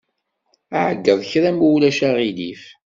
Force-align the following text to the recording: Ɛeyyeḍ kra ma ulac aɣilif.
Ɛeyyeḍ 0.83 1.19
kra 1.29 1.51
ma 1.55 1.65
ulac 1.73 1.99
aɣilif. 2.07 2.63